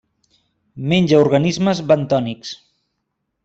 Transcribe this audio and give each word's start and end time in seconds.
Menja 0.93 1.19
organismes 1.25 1.85
bentònics. 1.95 2.59